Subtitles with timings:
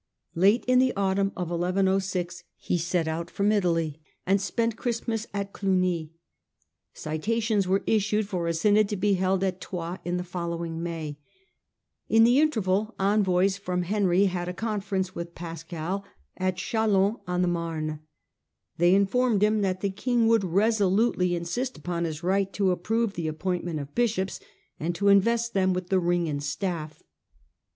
[0.33, 1.31] Late in the autumn
[2.57, 6.09] he set out from Italy, and spent Christmas at Clugny.
[6.91, 11.19] Citations were issued for a synod The pope In ^^^^^^^ Troyos in the following May.
[12.09, 16.03] Gaul, 1106 jjj ^jjQ interval envoys from Henry had a con ference with Pascal,
[16.35, 17.99] at Ch&lons on the Mame.
[18.79, 23.27] They informed him that the king would resolutely insist upon his right to approve the
[23.27, 24.39] appointment of bishops,
[24.79, 27.03] and to invest them with the ring and staff.